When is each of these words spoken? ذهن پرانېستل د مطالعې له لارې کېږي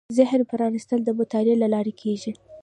ذهن 0.17 0.41
پرانېستل 0.51 0.99
د 1.05 1.09
مطالعې 1.19 1.55
له 1.61 1.67
لارې 1.73 1.93
کېږي 2.01 2.31